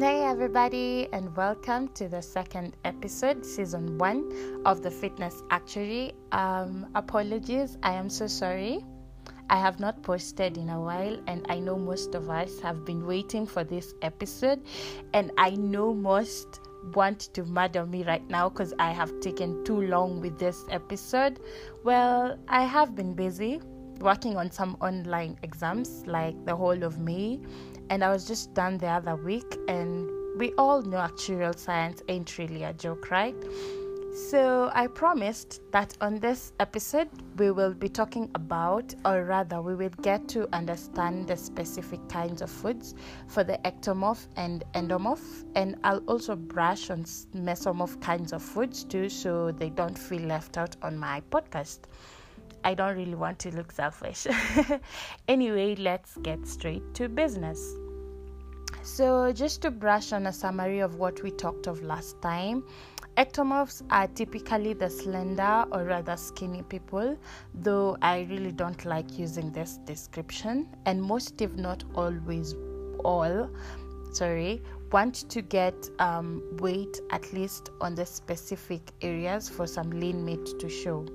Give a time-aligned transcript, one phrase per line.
[0.00, 6.12] Hey, everybody, and welcome to the second episode, season one of the Fitness Actuary.
[6.30, 8.86] Um, apologies, I am so sorry.
[9.50, 13.06] I have not posted in a while, and I know most of us have been
[13.06, 14.62] waiting for this episode,
[15.14, 16.60] and I know most
[16.94, 21.40] want to murder me right now because I have taken too long with this episode.
[21.82, 23.60] Well, I have been busy
[24.00, 27.40] working on some online exams like the whole of May
[27.90, 29.56] and I was just done the other week.
[29.68, 33.36] And we all know actuarial science ain't really a joke, right?
[34.14, 39.76] So I promised that on this episode we will be talking about, or rather, we
[39.76, 42.94] will get to understand the specific kinds of foods
[43.28, 49.08] for the ectomorph and endomorph, and I'll also brush on mesomorph kinds of foods too,
[49.08, 51.80] so they don't feel left out on my podcast.
[52.64, 54.26] I don't really want to look selfish.
[55.28, 57.74] anyway, let's get straight to business.
[58.82, 62.64] So, just to brush on a summary of what we talked of last time,
[63.16, 67.18] ectomorphs are typically the slender or rather skinny people,
[67.54, 72.54] though I really don't like using this description, and most, if not always,
[73.04, 73.50] all,
[74.12, 80.24] sorry, want to get um, weight at least on the specific areas for some lean
[80.24, 81.06] meat to show.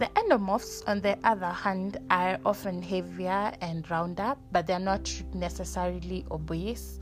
[0.00, 6.24] The endomorphs, on the other hand, are often heavier and rounder, but they're not necessarily
[6.30, 7.00] obese.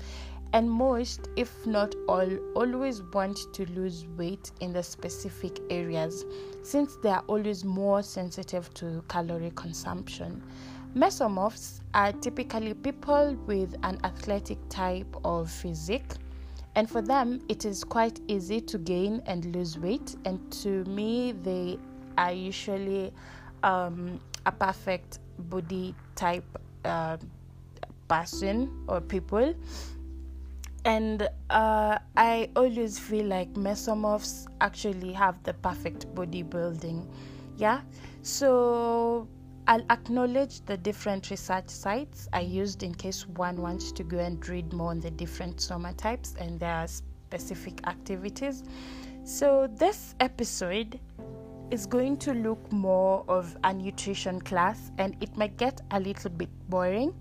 [0.52, 6.24] And most, if not all, always want to lose weight in the specific areas
[6.64, 10.42] since they are always more sensitive to calorie consumption.
[10.96, 16.14] Mesomorphs are typically people with an athletic type of physique
[16.74, 21.32] and for them it is quite easy to gain and lose weight and to me
[21.42, 21.76] they
[22.18, 23.12] are usually
[23.62, 26.44] um, a perfect body type
[26.84, 27.16] uh,
[28.08, 29.54] person or people.
[30.84, 37.06] And uh, I always feel like mesomorphs actually have the perfect bodybuilding.
[37.56, 37.80] Yeah.
[38.22, 39.28] So
[39.66, 44.46] I'll acknowledge the different research sites I used in case one wants to go and
[44.48, 48.64] read more on the different soma types and their specific activities.
[49.24, 50.98] So, this episode
[51.70, 56.30] is going to look more of a nutrition class and it might get a little
[56.30, 57.14] bit boring,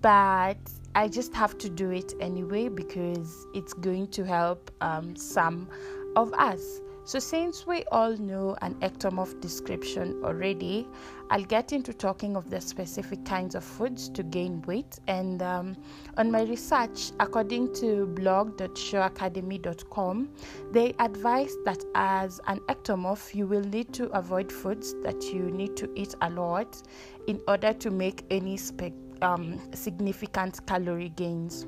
[0.00, 0.58] but
[0.94, 5.68] I just have to do it anyway because it's going to help um, some
[6.16, 6.80] of us.
[7.10, 10.86] So, since we all know an ectomorph description already,
[11.28, 15.00] I'll get into talking of the specific kinds of foods to gain weight.
[15.08, 15.76] And um,
[16.18, 20.28] on my research, according to blog.shawacademy.com,
[20.70, 25.76] they advise that as an ectomorph, you will need to avoid foods that you need
[25.78, 26.80] to eat a lot
[27.26, 31.66] in order to make any spe- um, significant calorie gains.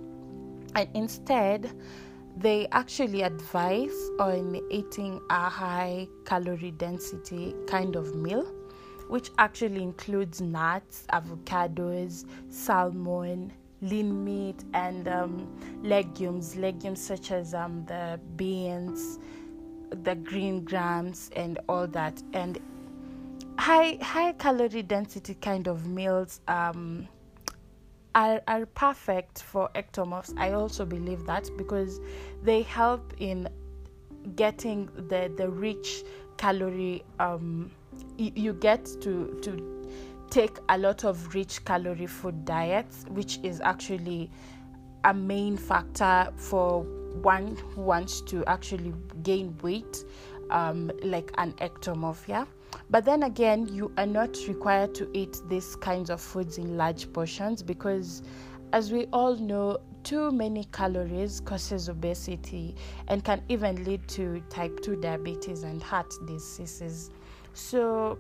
[0.77, 1.75] And instead,
[2.37, 8.45] they actually advise on eating a high calorie density kind of meal,
[9.09, 15.47] which actually includes nuts, avocados, salmon, lean meat, and um,
[15.83, 16.57] legumes.
[16.57, 19.19] Legumes such as um, the beans,
[20.03, 22.23] the green grams, and all that.
[22.33, 22.59] And
[23.59, 26.41] high high calorie density kind of meals.
[26.49, 27.09] Um,
[28.15, 30.33] are, are perfect for ectomorphs.
[30.37, 32.01] I also believe that because
[32.43, 33.49] they help in
[34.37, 36.05] getting the, the rich
[36.37, 37.71] calorie um,
[38.17, 39.87] you, you get to to
[40.31, 44.31] take a lot of rich calorie food diets which is actually
[45.05, 46.83] a main factor for
[47.23, 50.05] one who wants to actually gain weight
[50.51, 52.45] um, like an ectomorph yeah
[52.93, 57.11] but then again, you are not required to eat these kinds of foods in large
[57.11, 58.23] portions because,
[58.75, 62.77] as we all know, too many calories causes obesity
[63.09, 67.11] and can even lead to type 2 diabetes and heart diseases.
[67.55, 68.19] So,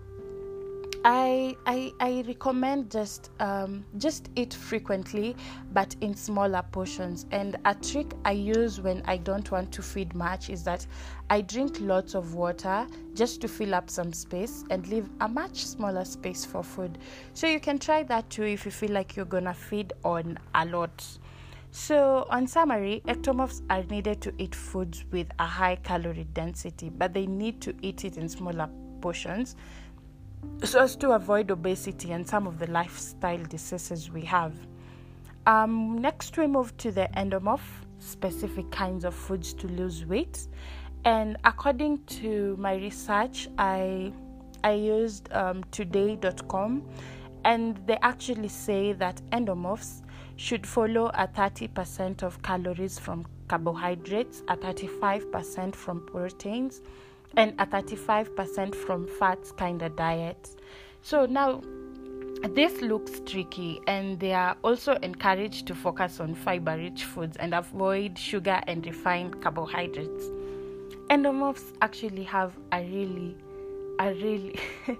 [1.04, 5.34] I I I recommend just um, just eat frequently,
[5.72, 7.26] but in smaller portions.
[7.32, 10.86] And a trick I use when I don't want to feed much is that
[11.28, 15.66] I drink lots of water just to fill up some space and leave a much
[15.66, 16.98] smaller space for food.
[17.34, 20.64] So you can try that too if you feel like you're gonna feed on a
[20.66, 21.04] lot.
[21.74, 27.14] So, on summary, ectomorphs are needed to eat foods with a high calorie density, but
[27.14, 28.68] they need to eat it in smaller
[29.00, 29.56] portions
[30.64, 34.54] so as to avoid obesity and some of the lifestyle diseases we have.
[35.46, 37.60] Um, next, we move to the endomorph,
[37.98, 40.46] specific kinds of foods to lose weight.
[41.04, 44.12] And according to my research, I
[44.64, 46.88] I used um, today.com,
[47.44, 50.02] and they actually say that endomorphs
[50.36, 56.80] should follow a 30% of calories from carbohydrates, a 35% from proteins,
[57.36, 60.50] and a 35% from fats kind of diet.
[61.02, 61.62] So now
[62.50, 67.54] this looks tricky, and they are also encouraged to focus on fiber rich foods and
[67.54, 70.24] avoid sugar and refined carbohydrates.
[71.08, 73.36] Endomorphs actually have a really,
[74.00, 74.58] a really,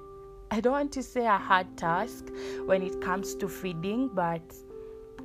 [0.50, 2.28] I don't want to say a hard task
[2.66, 4.42] when it comes to feeding, but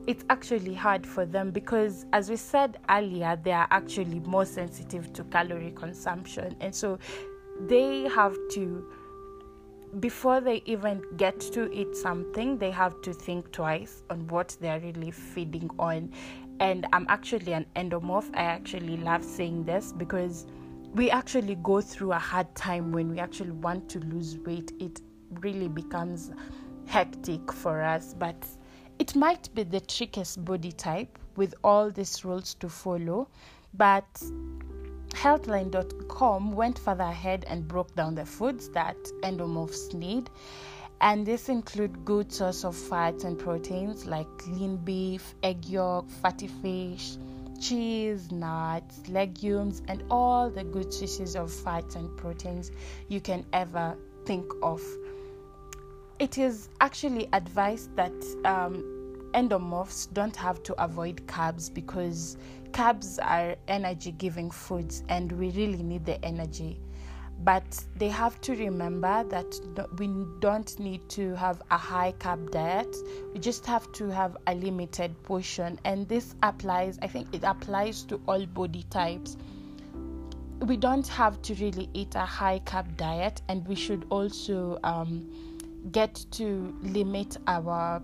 [0.07, 5.11] it's actually hard for them because, as we said earlier, they are actually more sensitive
[5.13, 6.97] to calorie consumption, and so
[7.67, 8.89] they have to
[9.99, 14.79] before they even get to eat something, they have to think twice on what they're
[14.81, 16.11] really feeding on.
[16.59, 18.29] And I'm actually an endomorph.
[18.35, 20.45] I actually love saying this because
[20.93, 24.71] we actually go through a hard time when we actually want to lose weight.
[24.79, 25.01] It
[25.41, 26.31] really becomes
[26.85, 28.45] hectic for us, but
[28.99, 33.27] it might be the trickiest body type with all these rules to follow.
[33.73, 34.07] But
[35.09, 40.29] Healthline.com went further ahead and broke down the foods that endomorphs need.
[41.01, 46.47] And this include good source of fats and proteins like lean beef, egg yolk, fatty
[46.47, 47.17] fish,
[47.59, 52.71] cheese, nuts, legumes, and all the good sources of fats and proteins
[53.09, 53.95] you can ever
[54.25, 54.81] think of.
[56.19, 58.11] It is actually advised that
[58.43, 58.83] um,
[59.35, 62.37] endomorphs don't have to avoid carbs because
[62.71, 66.79] carbs are energy giving foods and we really need the energy.
[67.43, 69.59] But they have to remember that
[69.99, 70.07] we
[70.39, 72.95] don't need to have a high carb diet.
[73.31, 78.01] We just have to have a limited portion and this applies i think it applies
[78.05, 79.37] to all body types.
[80.61, 85.29] We don't have to really eat a high carb diet and we should also um,
[85.91, 88.01] get to limit our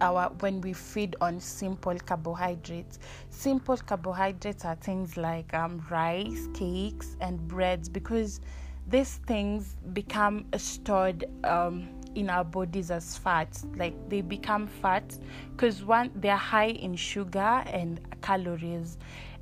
[0.00, 2.98] our when we feed on simple carbohydrates.
[3.30, 8.40] Simple carbohydrates are things like um, rice, cakes, and breads because
[8.88, 13.66] these things become stored um, in our bodies as fats.
[13.76, 15.20] Like they become fats
[15.52, 18.98] because one they're high in sugar and calories,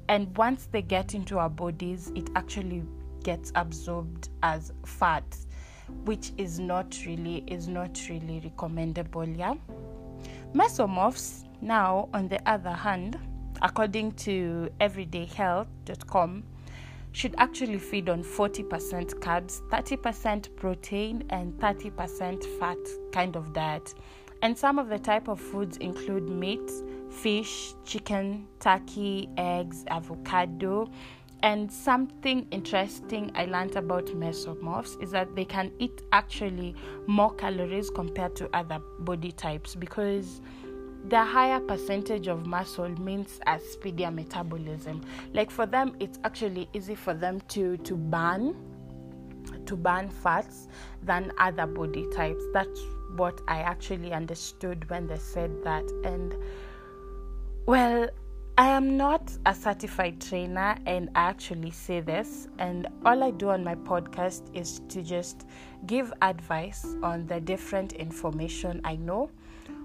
[0.09, 2.83] and once they get into our bodies, it actually
[3.25, 5.25] gets absorbed as fat
[6.05, 9.55] which is not really is not really recommendable yeah
[10.55, 13.19] Mesomorphs, now, on the other hand,
[13.63, 16.45] according to everydayhealth.com,
[17.13, 22.77] should actually feed on 40% carbs, 30% protein, and 30% fat
[23.13, 23.95] kind of diet.
[24.43, 26.71] And some of the type of foods include meat,
[27.11, 30.91] fish, chicken, turkey, eggs, avocado.
[31.43, 37.91] And something interesting I learned about mesomorphs is that they can eat actually more calories
[37.91, 40.41] compared to other body types because
[41.09, 45.03] the higher percentage of muscle means a speedier metabolism.
[45.33, 48.55] Like for them, it's actually easy for them to to burn
[49.67, 50.69] to burn fats
[51.03, 52.43] than other body types.
[52.53, 52.81] That's
[53.17, 55.85] what I actually understood when they said that.
[56.05, 56.35] And
[57.67, 58.09] well,
[58.59, 62.49] I am not a certified trainer, and I actually say this.
[62.59, 65.47] And all I do on my podcast is to just
[65.87, 69.31] give advice on the different information I know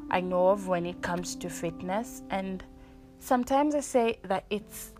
[0.09, 2.23] I know of when it comes to fitness.
[2.29, 2.63] And
[3.19, 4.93] sometimes I say that it's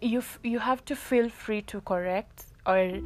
[0.00, 3.00] you you have to feel free to correct or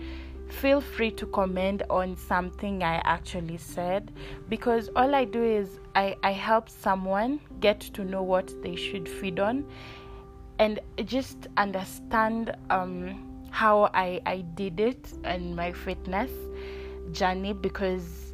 [0.49, 4.13] feel free to comment on something I actually said
[4.49, 9.09] because all I do is I, I help someone get to know what they should
[9.09, 9.65] feed on
[10.59, 16.31] and just understand um, how I, I did it and my fitness
[17.13, 18.33] journey because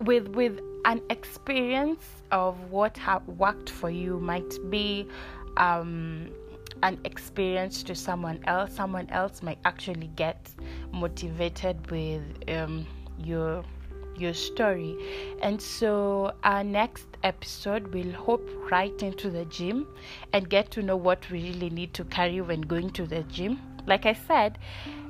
[0.00, 5.08] with with an experience of what ha- worked for you might be
[5.56, 6.30] um,
[6.82, 8.72] an experience to someone else.
[8.74, 10.48] Someone else might actually get
[10.92, 12.86] motivated with um,
[13.18, 13.64] your
[14.18, 14.96] your story.
[15.42, 19.86] And so, our next episode will hop right into the gym
[20.32, 23.60] and get to know what we really need to carry when going to the gym.
[23.86, 24.58] Like I said,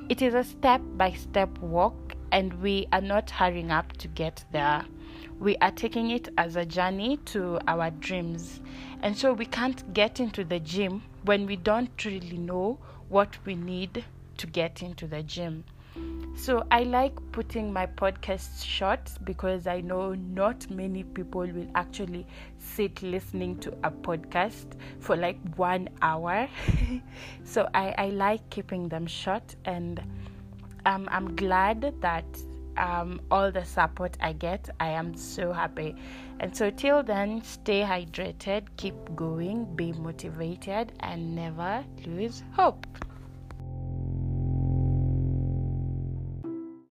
[0.09, 4.45] it is a step by step walk, and we are not hurrying up to get
[4.51, 4.85] there
[5.39, 8.59] we are taking it as a journey to our dreams.
[9.01, 13.55] And so we can't get into the gym when we don't really know what we
[13.55, 14.05] need
[14.37, 15.63] to get into the gym.
[16.35, 22.27] So I like putting my podcasts short because I know not many people will actually
[22.59, 26.47] sit listening to a podcast for like one hour.
[27.43, 29.99] so I, I like keeping them short and
[30.85, 32.25] um, I'm glad that
[32.77, 34.69] um, all the support I get.
[34.79, 35.95] I am so happy.
[36.39, 42.85] And so, till then, stay hydrated, keep going, be motivated, and never lose hope.